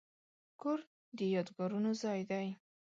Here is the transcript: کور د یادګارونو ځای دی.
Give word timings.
کور 0.61 0.79
د 1.17 1.19
یادګارونو 1.33 1.91
ځای 2.01 2.21
دی. 2.29 2.47